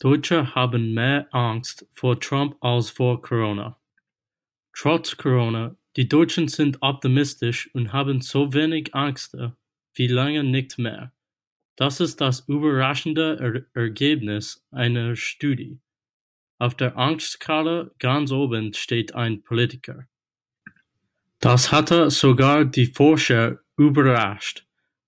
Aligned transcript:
Deutsche 0.00 0.54
haben 0.54 0.92
mehr 0.92 1.28
Angst 1.32 1.86
vor 1.92 2.18
Trump 2.18 2.56
als 2.60 2.90
vor 2.90 3.22
Corona. 3.22 3.80
Trotz 4.72 5.16
Corona, 5.16 5.76
die 5.96 6.08
Deutschen 6.08 6.48
sind 6.48 6.78
optimistisch 6.80 7.70
und 7.74 7.92
haben 7.92 8.20
so 8.20 8.52
wenig 8.52 8.92
Ängste 8.92 9.56
wie 9.94 10.08
lange 10.08 10.42
nicht 10.42 10.78
mehr. 10.78 11.12
Das 11.76 12.00
ist 12.00 12.20
das 12.20 12.40
überraschende 12.48 13.66
er 13.74 13.82
Ergebnis 13.82 14.66
einer 14.72 15.14
Studie. 15.14 15.78
Auf 16.58 16.74
der 16.74 16.96
Angstskala 16.96 17.90
ganz 18.00 18.32
oben 18.32 18.74
steht 18.74 19.14
ein 19.14 19.42
Politiker. 19.42 20.08
Das 21.38 21.70
hatte 21.70 22.10
sogar 22.10 22.64
die 22.64 22.86
Forscher 22.86 23.60
überrascht. 23.76 24.66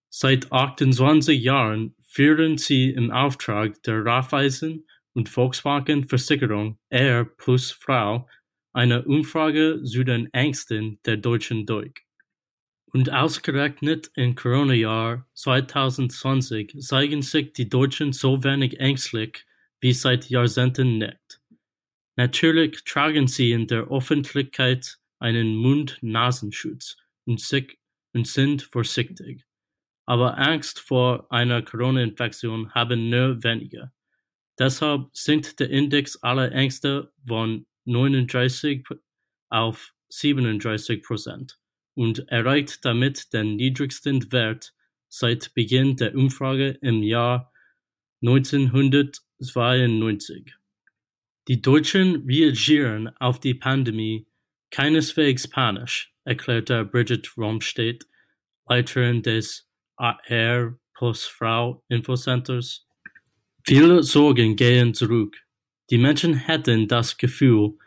Seit 0.09 0.53
28 0.53 1.43
Jahren 1.43 1.96
führen 2.17 2.57
sie 2.57 2.93
im 2.93 3.11
Auftrag 3.11 3.83
der 3.83 4.03
Raiffeisen 4.03 4.87
und 5.13 5.29
Volksbanken 5.29 6.05
Versicherung 6.05 6.79
R 6.89 7.27
plus 7.27 7.73
Frau 7.73 8.27
eine 8.73 9.05
Umfrage 9.05 9.83
zu 9.85 10.03
den 10.03 10.33
Ängsten 10.33 10.99
der 11.05 11.19
Deutschen 11.19 11.67
durch. 11.67 11.93
Und 12.87 13.13
ausgerechnet 13.13 14.11
im 14.15 14.35
Corona-Jahr 14.35 15.29
2020 15.35 16.79
zeigen 16.79 17.21
sich 17.21 17.53
die 17.53 17.69
Deutschen 17.69 18.15
so 18.15 18.43
wenig 18.43 18.81
ängstlich 18.81 19.45
wie 19.83 19.93
seit 19.93 20.31
Jahrzehnten 20.31 20.97
nicht. 20.97 21.43
Natürlich 22.17 22.83
tragen 22.85 23.29
sie 23.29 23.53
in 23.53 23.67
der 23.67 23.91
Öffentlichkeit 23.91 24.97
einen 25.19 25.55
Mund-Nasenschutz 25.57 26.97
und, 27.27 27.43
und 28.15 28.27
sind 28.27 28.63
vorsichtig. 28.63 29.46
Aber 30.07 30.39
Angst 30.39 30.79
vor 30.79 31.31
einer 31.31 31.61
Corona-Infektion 31.63 32.73
haben 32.73 33.11
nur 33.11 33.43
wenige. 33.43 33.91
Deshalb 34.59 35.11
sinkt 35.13 35.61
der 35.61 35.69
Index 35.71 36.17
aller 36.23 36.51
Ängste 36.53 37.13
von 37.27 37.67
39 37.85 38.87
auf 39.51 39.93
37 40.09 41.03
Prozent 41.03 41.59
und 41.95 42.29
erreicht 42.29 42.85
damit 42.85 43.33
den 43.33 43.57
niedrigsten 43.57 44.31
Wert 44.33 44.75
seit 45.09 45.55
Beginn 45.55 45.97
der 45.97 46.15
Umfrage 46.15 46.79
im 46.81 47.03
Jahr 47.03 47.53
1992. 48.23 50.55
Die 51.49 51.63
Deutschen 51.63 52.25
reagieren 52.27 53.09
auf 53.19 53.41
die 53.41 53.55
Pandemie 53.55 54.29
keineswegs 54.71 55.49
panisch, 55.49 56.15
erklärte 56.25 56.85
Bridget 56.85 57.37
Romstedt, 57.37 58.07
Leiterin 58.69 59.23
des 59.23 59.66
AR 59.97 60.79
plus 60.95 61.25
Frau 61.25 61.83
Infocenters. 61.89 62.87
Viele 63.65 64.03
Sorgen 64.03 64.57
gehen 64.57 64.95
zurück. 64.95 65.37
Die 65.91 65.99
Menschen 65.99 66.35
hätten 66.35 66.89
das 66.89 67.17
Gefühl, 67.17 67.79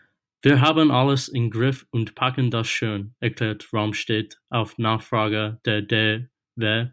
wir 0.42 0.62
haben 0.62 0.90
alles 0.90 1.28
im 1.28 1.50
Griff 1.50 1.86
und 1.92 2.16
packen 2.16 2.50
das 2.50 2.68
schön, 2.68 3.14
erklärt 3.20 3.68
Romstedt 3.74 4.40
auf 4.50 4.78
Nachfrage 4.78 5.60
der 5.66 5.82
DW. 5.82 6.92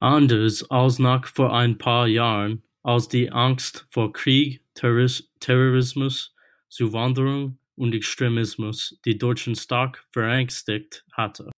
Anders 0.00 0.70
als 0.70 1.00
noch 1.00 1.26
vor 1.26 1.52
ein 1.52 1.78
paar 1.78 2.06
Jahren, 2.06 2.62
als 2.84 3.08
die 3.08 3.32
Angst 3.32 3.88
vor 3.90 4.12
Krieg, 4.12 4.62
Terroris 4.74 5.32
Terrorismus, 5.40 6.32
Zuwanderung 6.68 7.58
und 7.74 7.92
Extremismus 7.92 9.00
die 9.04 9.18
Deutschen 9.18 9.56
stark 9.56 10.06
verängstigt 10.12 11.04
hatte. 11.10 11.50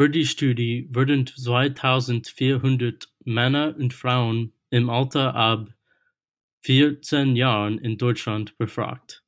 Für 0.00 0.08
die 0.08 0.24
Studie 0.24 0.88
wurden 0.90 1.26
2400 1.26 3.06
Männer 3.26 3.76
und 3.76 3.92
Frauen 3.92 4.54
im 4.70 4.88
Alter 4.88 5.34
ab 5.34 5.68
14 6.62 7.36
Jahren 7.36 7.76
in 7.76 7.98
Deutschland 7.98 8.56
befragt. 8.56 9.22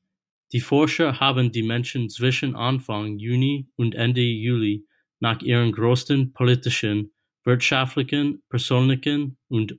Die 0.50 0.60
Forscher 0.60 1.20
haben 1.20 1.52
die 1.52 1.62
Menschen 1.62 2.08
zwischen 2.08 2.56
Anfang 2.56 3.18
Juni 3.18 3.68
und 3.76 3.94
Ende 3.94 4.22
Juli 4.22 4.86
nach 5.20 5.42
ihren 5.42 5.72
größten 5.72 6.32
politischen, 6.32 7.12
wirtschaftlichen, 7.44 8.42
persönlichen 8.48 9.36
und 9.48 9.78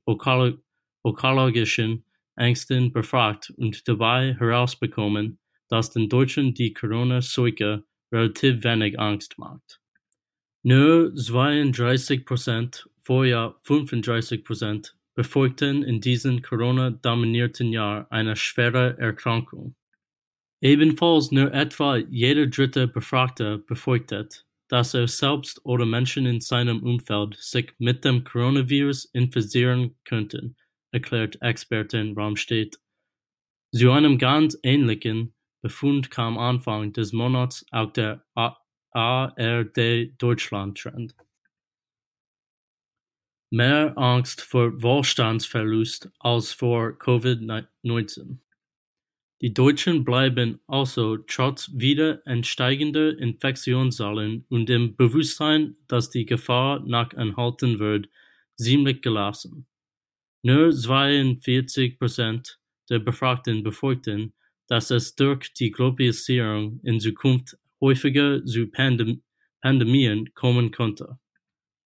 ökologischen 1.03 2.05
Ängsten 2.35 2.93
befragt 2.93 3.51
und 3.57 3.87
dabei 3.87 4.35
herausbekommen, 4.37 5.39
dass 5.69 5.89
den 5.89 6.07
Deutschen 6.07 6.53
die 6.53 6.71
Corona-Seuche 6.71 7.83
relativ 8.11 8.63
wenig 8.63 8.99
Angst 8.99 9.39
macht. 9.39 9.79
Nur 10.65 11.13
32 11.13 12.25
Prozent, 12.25 12.89
vorher 13.01 13.55
35 13.63 14.45
Prozent, 14.45 14.95
befürchten 15.13 15.83
in 15.83 15.99
diesem 15.99 16.41
Corona-dominierten 16.41 17.73
Jahr 17.73 18.07
eine 18.09 18.37
schwere 18.37 18.97
Erkrankung. 18.97 19.75
Ebenfalls 20.61 21.33
nur 21.33 21.53
etwa 21.53 21.97
jeder 21.97 22.47
dritte 22.47 22.87
Befragte 22.87 23.57
befürchtet, 23.57 24.45
dass 24.69 24.93
er 24.93 25.09
selbst 25.09 25.59
oder 25.65 25.85
Menschen 25.85 26.25
in 26.25 26.39
seinem 26.39 26.81
Umfeld 26.81 27.35
sich 27.35 27.73
mit 27.77 28.05
dem 28.05 28.23
Coronavirus 28.23 29.03
infizieren 29.11 29.97
könnten, 30.05 30.55
erklärt 30.93 31.41
Expertin 31.41 32.17
Ramstedt. 32.17 32.79
Zu 33.75 33.91
einem 33.91 34.17
ganz 34.17 34.57
ähnlichen 34.63 35.33
Befund 35.61 36.09
kam 36.09 36.37
Anfang 36.37 36.93
des 36.93 37.11
Monats 37.11 37.65
auch 37.71 37.91
der 37.91 38.23
ARD 38.93 40.13
Deutschland 40.17 40.77
Trend. 40.77 41.15
Mehr 43.49 43.97
Angst 43.97 44.41
vor 44.41 44.81
Wohlstandsverlust 44.81 46.09
als 46.19 46.53
vor 46.53 46.91
Covid-19. 46.99 48.37
Die 49.41 49.53
Deutschen 49.53 50.05
bleiben 50.05 50.59
also 50.67 51.17
trotz 51.17 51.69
wieder 51.73 52.25
entsteigender 52.25 53.17
Infektionszahlen 53.17 54.45
und 54.49 54.69
dem 54.69 54.95
Bewusstsein, 54.95 55.75
dass 55.87 56.09
die 56.09 56.25
Gefahr 56.25 56.79
noch 56.79 57.13
anhalten 57.13 57.79
wird, 57.79 58.07
ziemlich 58.55 59.01
gelassen. 59.01 59.65
Nur 60.43 60.71
42 60.71 61.99
Prozent 61.99 62.59
der 62.89 62.99
Befragten 62.99 63.63
befürchten, 63.63 64.33
dass 64.67 64.91
es 64.91 65.15
durch 65.15 65.53
die 65.53 65.71
Globalisierung 65.71 66.79
in 66.83 66.99
Zukunft 66.99 67.57
häufiger 67.83 68.43
zu 68.45 68.67
Pandem 68.67 69.21
Pandemien 69.61 70.33
kommen 70.33 70.71
könnte. 70.71 71.19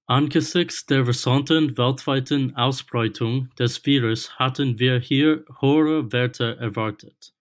Angesichts 0.07 0.85
der 0.85 1.07
rasanten 1.07 1.77
weltweiten 1.77 2.55
Ausbreitung 2.55 3.49
des 3.59 3.85
Virus 3.85 4.39
hatten 4.39 4.79
wir 4.79 4.99
hier 4.99 5.43
höhere 5.59 6.11
Werte 6.11 6.57
erwartet. 6.59 7.33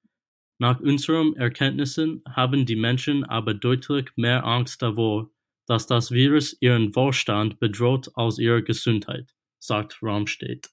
Nach 0.58 0.80
unseren 0.80 1.36
Erkenntnissen 1.36 2.22
haben 2.28 2.66
die 2.66 2.76
Menschen 2.76 3.24
aber 3.24 3.54
deutlich 3.54 4.06
mehr 4.16 4.44
Angst 4.44 4.82
davor, 4.82 5.30
dass 5.66 5.86
das 5.86 6.10
Virus 6.10 6.56
ihren 6.60 6.94
Wohlstand 6.96 7.60
bedroht 7.60 8.10
als 8.14 8.38
ihre 8.38 8.62
Gesundheit, 8.62 9.34
sagt 9.58 9.98
Ramstedt. 10.02 10.70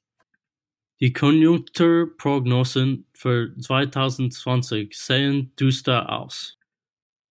Die 1.00 1.12
Konjunkturprognosen 1.12 3.08
für 3.14 3.54
2020 3.58 4.98
sehen 4.98 5.54
düster 5.60 6.12
aus. 6.12 6.58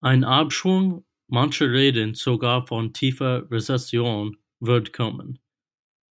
Ein 0.03 0.25
Abschwung, 0.25 1.05
manche 1.29 1.71
reden 1.71 2.13
sogar 2.13 2.67
von 2.67 2.91
tiefer 2.91 3.49
Rezession, 3.49 4.35
wird 4.59 4.91
kommen. 4.91 5.39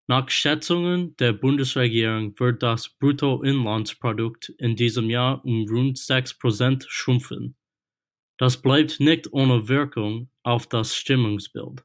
Nach 0.06 0.30
Schätzungen 0.30 1.16
der 1.16 1.32
Bundesregierung 1.32 2.38
wird 2.38 2.62
das 2.62 2.88
Bruttoinlandsprodukt 2.88 4.50
in 4.58 4.76
diesem 4.76 5.10
Jahr 5.10 5.44
um 5.44 5.68
rund 5.68 5.98
sechs 5.98 6.32
Prozent 6.32 6.86
schrumpfen. 6.88 7.56
Das 8.38 8.62
bleibt 8.62 9.00
nicht 9.00 9.32
ohne 9.32 9.66
Wirkung 9.66 10.30
auf 10.44 10.68
das 10.68 10.94
Stimmungsbild. 10.94 11.82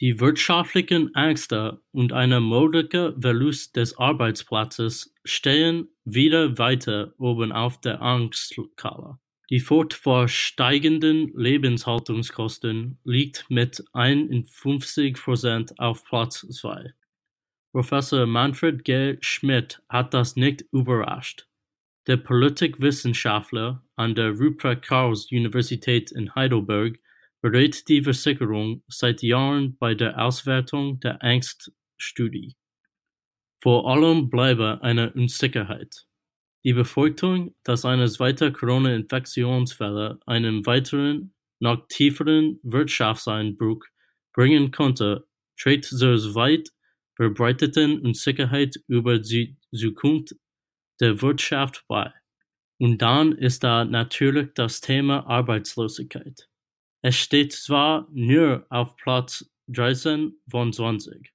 Die 0.00 0.20
wirtschaftlichen 0.20 1.14
Ängste 1.14 1.80
und 1.90 2.12
ein 2.12 2.38
möglicher 2.46 3.18
Verlust 3.18 3.76
des 3.76 3.96
Arbeitsplatzes 3.96 5.14
stehen 5.24 5.88
wieder 6.04 6.58
weiter 6.58 7.14
oben 7.16 7.50
auf 7.50 7.80
der 7.80 8.02
Angstskala. 8.02 9.18
Die 9.50 9.60
fortwährend 9.60 10.30
steigenden 10.30 11.32
Lebenshaltungskosten 11.36 12.98
liegt 13.04 13.48
mit 13.48 13.84
51 13.92 15.14
Prozent 15.14 15.78
auf 15.78 16.04
Platz 16.04 16.46
zwei. 16.50 16.94
Professor 17.70 18.26
Manfred 18.26 18.84
G. 18.84 19.18
Schmidt 19.20 19.82
hat 19.88 20.14
das 20.14 20.34
nicht 20.34 20.64
überrascht. 20.72 21.46
Der 22.08 22.16
Politikwissenschaftler 22.16 23.84
an 23.94 24.14
der 24.14 24.30
Ruprecht-Karls-Universität 24.30 26.10
in 26.10 26.34
Heidelberg 26.34 26.98
berät 27.40 27.88
die 27.88 28.02
Versicherung 28.02 28.82
seit 28.88 29.22
Jahren 29.22 29.76
bei 29.76 29.94
der 29.94 30.20
Auswertung 30.20 30.98
der 31.00 31.22
Angststudie. 31.22 32.56
Vor 33.60 33.88
allem 33.88 34.30
bleibe 34.30 34.82
eine 34.82 35.12
Unsicherheit. 35.12 36.05
Die 36.66 36.72
Befürchtung, 36.72 37.54
dass 37.62 37.84
eine 37.84 38.08
zweite 38.08 38.50
Corona-Infektionswelle 38.50 40.18
einen 40.26 40.66
weiteren, 40.66 41.32
noch 41.60 41.86
tieferen 41.86 42.58
Wirtschaftseinbruch 42.64 43.84
bringen 44.34 44.72
könnte, 44.72 45.28
trägt 45.56 45.84
zur 45.84 46.16
weit 46.34 46.70
verbreiteten 47.14 48.00
Unsicherheit 48.00 48.80
über 48.88 49.20
die 49.20 49.56
Zukunft 49.72 50.34
der 50.98 51.22
Wirtschaft 51.22 51.84
bei. 51.86 52.12
Und 52.80 53.00
dann 53.00 53.30
ist 53.38 53.62
da 53.62 53.84
natürlich 53.84 54.48
das 54.54 54.80
Thema 54.80 55.24
Arbeitslosigkeit. 55.24 56.48
Es 57.00 57.14
steht 57.14 57.52
zwar 57.52 58.08
nur 58.10 58.66
auf 58.70 58.96
Platz 58.96 59.48
13 59.68 60.34
von 60.50 60.72
20, 60.72 61.32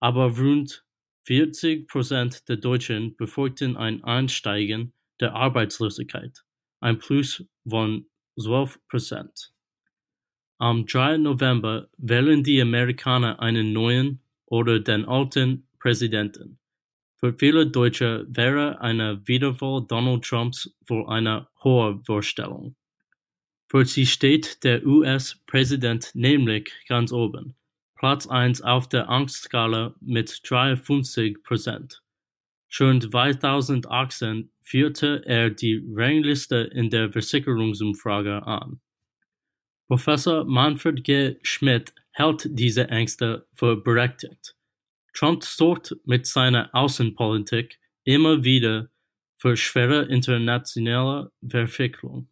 aber 0.00 0.36
rund 0.36 0.84
40 1.24 1.86
Prozent 1.86 2.48
der 2.48 2.56
Deutschen 2.56 3.16
befürchten 3.16 3.76
ein 3.76 4.02
Ansteigen 4.02 4.92
der 5.20 5.34
Arbeitslosigkeit, 5.34 6.42
ein 6.80 6.98
Plus 6.98 7.44
von 7.68 8.06
12 8.38 8.78
Prozent. 8.88 9.52
Am 10.58 10.86
3. 10.86 11.18
November 11.18 11.88
wählen 11.96 12.42
die 12.42 12.60
Amerikaner 12.60 13.40
einen 13.40 13.72
neuen 13.72 14.20
oder 14.46 14.80
den 14.80 15.04
alten 15.04 15.68
Präsidenten. 15.78 16.58
Für 17.16 17.32
viele 17.38 17.68
Deutsche 17.68 18.26
wäre 18.28 18.80
eine 18.80 19.22
Wiederwahl 19.26 19.86
Donald 19.86 20.24
Trumps 20.24 20.74
wohl 20.88 21.06
eine 21.08 21.46
hohe 21.62 22.00
Vorstellung. 22.04 22.74
Für 23.68 23.84
sie 23.84 24.06
steht 24.06 24.64
der 24.64 24.84
US-Präsident 24.84 26.10
nämlich 26.14 26.72
ganz 26.88 27.12
oben, 27.12 27.54
Platz 28.02 28.26
1 28.26 28.62
auf 28.62 28.88
der 28.88 29.08
Angstskala 29.08 29.94
mit 30.00 30.40
53 30.42 31.40
Prozent. 31.44 32.02
Schon 32.66 33.00
2018 33.00 34.50
führte 34.60 35.22
er 35.24 35.50
die 35.50 35.80
Rangliste 35.94 36.68
in 36.74 36.90
der 36.90 37.12
Versicherungsumfrage 37.12 38.44
an. 38.44 38.80
Professor 39.86 40.44
Manfred 40.44 41.04
G. 41.04 41.36
Schmidt 41.42 41.94
hält 42.10 42.48
diese 42.50 42.88
Ängste 42.88 43.46
für 43.54 43.76
berechtigt. 43.76 44.56
Trump 45.14 45.44
sorgt 45.44 45.94
mit 46.04 46.26
seiner 46.26 46.74
Außenpolitik 46.74 47.78
immer 48.02 48.42
wieder 48.42 48.90
für 49.38 49.56
schwere 49.56 50.06
internationale 50.06 51.30
Verwicklung. 51.48 52.26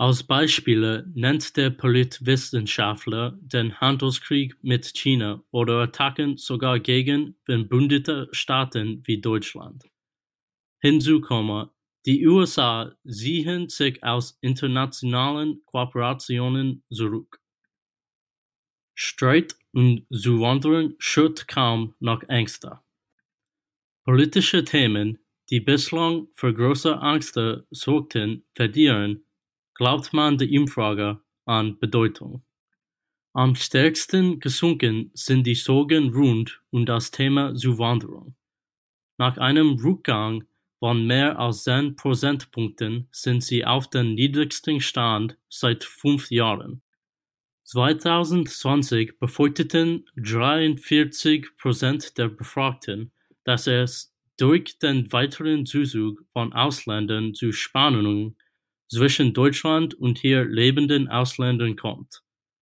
Als 0.00 0.22
Beispiele 0.22 1.10
nennt 1.12 1.56
der 1.56 1.70
Politwissenschaftler 1.70 3.36
den 3.42 3.80
Handelskrieg 3.80 4.56
mit 4.62 4.94
China 4.94 5.42
oder 5.50 5.80
Attacken 5.80 6.36
sogar 6.36 6.78
gegen 6.78 7.34
verbündete 7.44 8.28
Staaten 8.30 9.02
wie 9.06 9.20
Deutschland. 9.20 9.90
Hinzu 10.78 11.20
komme, 11.20 11.72
die 12.06 12.24
USA 12.28 12.94
ziehen 13.08 13.68
sich 13.68 14.04
aus 14.04 14.38
internationalen 14.40 15.64
Kooperationen 15.64 16.84
zurück. 16.92 17.40
Streit 18.94 19.56
und 19.72 20.06
Zuwanderung 20.12 20.94
schürt 20.98 21.48
kaum 21.48 21.96
noch 21.98 22.22
Ängste. 22.28 22.78
Politische 24.04 24.62
Themen, 24.62 25.18
die 25.50 25.58
bislang 25.58 26.28
für 26.34 26.54
große 26.54 27.00
Ängste 27.02 27.66
sorgten, 27.72 28.44
verlieren 28.54 29.24
glaubt 29.78 30.12
man 30.12 30.36
der 30.36 30.50
Umfrage 30.50 31.20
an 31.46 31.78
Bedeutung. 31.78 32.42
Am 33.32 33.54
stärksten 33.54 34.40
gesunken 34.40 35.12
sind 35.14 35.46
die 35.46 35.54
Sorgen 35.54 36.12
rund 36.12 36.60
um 36.70 36.84
das 36.84 37.12
Thema 37.12 37.54
Zuwanderung. 37.54 38.34
Nach 39.18 39.38
einem 39.38 39.76
Rückgang 39.76 40.44
von 40.80 41.06
mehr 41.06 41.38
als 41.38 41.62
10 41.62 41.94
Prozentpunkten 41.94 43.08
sind 43.12 43.44
sie 43.44 43.64
auf 43.64 43.88
den 43.88 44.14
niedrigsten 44.14 44.80
Stand 44.80 45.38
seit 45.48 45.84
fünf 45.84 46.30
Jahren. 46.30 46.82
2020 47.62 49.20
befürchteten 49.20 50.06
43 50.16 51.56
Prozent 51.56 52.18
der 52.18 52.28
Befragten, 52.28 53.12
dass 53.44 53.68
es 53.68 54.12
durch 54.38 54.78
den 54.78 55.12
weiteren 55.12 55.66
Zuzug 55.66 56.24
von 56.32 56.52
Ausländern 56.52 57.34
zu 57.34 57.52
Spannungen 57.52 58.36
zwischen 58.88 59.34
Deutschland 59.34 59.94
und 59.94 60.18
hier 60.18 60.44
lebenden 60.44 61.08
Ausländern 61.08 61.76
kommt, 61.76 62.22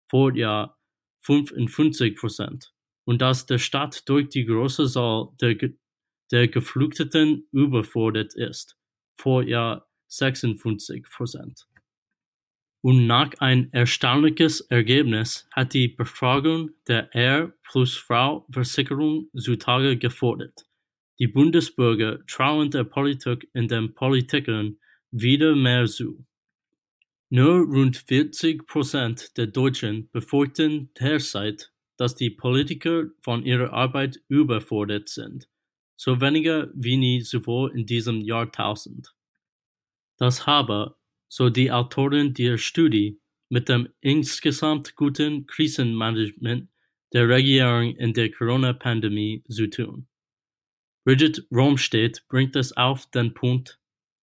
Vorjahr 0.10 0.77
55 1.21 2.16
Prozent, 2.16 2.74
und 3.06 3.21
dass 3.21 3.45
der 3.45 3.57
Staat 3.57 4.07
durch 4.07 4.30
die 4.30 4.45
große 4.45 4.88
Zahl 4.88 5.30
der, 5.42 5.56
der 6.31 6.48
Geflüchteten 6.48 7.48
überfordert 7.51 8.36
ist, 8.36 8.77
Vorjahr 9.18 9.88
56 10.07 11.06
Prozent. 11.10 11.68
Und 12.81 13.07
nach 13.07 13.31
ein 13.39 13.71
erstaunliches 13.74 14.62
Ergebnis 14.62 15.48
hat 15.51 15.74
die 15.74 15.89
Befragung 15.89 16.71
der 16.88 17.13
R 17.13 17.54
plus 17.63 17.98
Frau 17.98 18.45
Versicherung 18.50 19.30
zutage 19.36 19.98
gefordert. 19.98 20.66
Die 21.19 21.27
Bundesbürger 21.27 22.25
trauen 22.25 22.71
der 22.71 22.86
Politik 22.86 23.50
in 23.54 23.68
den 23.68 23.94
Politikern 23.94 24.77
wieder 25.11 25.56
mehr 25.56 25.85
zu. 25.85 26.25
Nur 27.29 27.65
rund 27.65 27.97
40 27.97 28.65
Prozent 28.65 29.38
der 29.38 29.47
Deutschen 29.47 30.09
befürchten 30.11 30.91
derzeit, 31.00 31.71
dass 31.97 32.15
die 32.15 32.29
Politiker 32.29 33.06
von 33.21 33.45
ihrer 33.45 33.71
Arbeit 33.73 34.21
überfordert 34.29 35.09
sind, 35.09 35.47
so 35.95 36.21
weniger 36.21 36.71
wie 36.73 36.97
nie 36.97 37.21
zuvor 37.21 37.73
in 37.75 37.85
diesem 37.85 38.21
Jahrtausend. 38.21 39.13
Das 40.17 40.47
habe, 40.47 40.95
so 41.27 41.50
die 41.50 41.71
Autorin 41.71 42.33
der 42.33 42.57
Studie, 42.57 43.19
mit 43.50 43.69
dem 43.69 43.89
insgesamt 44.01 44.95
guten 44.95 45.45
Krisenmanagement 45.45 46.69
der 47.13 47.27
Regierung 47.27 47.95
in 47.95 48.13
der 48.13 48.31
Corona-Pandemie 48.31 49.44
zu 49.50 49.69
tun. 49.69 50.07
Bridget 51.03 51.45
Romstedt 51.51 52.27
bringt 52.27 52.56
es 52.56 52.75
auf 52.77 53.09
den 53.11 53.33
Punkt, 53.33 53.79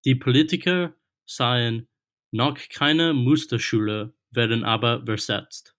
die 0.07 0.15
Politiker 0.15 0.97
seien 1.27 1.89
noch 2.33 2.59
keine 2.71 3.13
Musterschüler, 3.13 4.15
werden 4.31 4.65
aber 4.65 5.05
versetzt. 5.05 5.76